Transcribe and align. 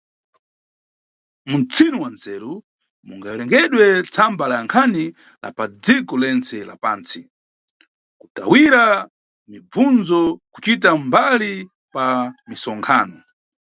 Mumchini 1.49 1.97
wa 2.03 2.09
nzeru 2.15 2.53
mungawerengedwe 3.07 3.85
tsamba 4.13 4.45
la 4.51 4.57
nkhani 4.65 5.05
la 5.43 5.49
padziko 5.57 6.13
lentse 6.23 6.57
la 6.69 6.75
pantsi 6.83 7.21
kutawira 8.19 8.83
mibvunzo 9.51 10.21
kucita 10.53 10.89
mbali 11.05 11.53
pa 11.93 12.05
mitsonkhano. 12.47 13.17